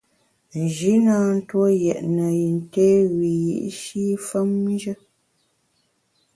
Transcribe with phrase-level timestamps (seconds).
[0.61, 2.85] Nji na ntue yètne yin té
[3.17, 4.93] wiyi’shi femnjù.